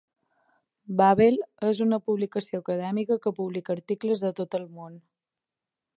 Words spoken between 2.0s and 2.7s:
publicació